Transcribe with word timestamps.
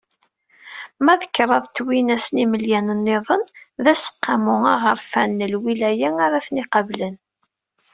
Ma 1.03 1.13
d 1.21 1.23
kraḍ 1.35 1.65
twinas 1.75 2.25
yimelyan-nniḍen 2.37 3.43
d 3.83 3.85
Aseqqamu 3.93 4.55
Aɣerfan 4.73 5.31
n 5.45 5.49
Lwilaya 5.53 6.09
ara 6.25 6.45
ten-iqablen. 6.45 7.15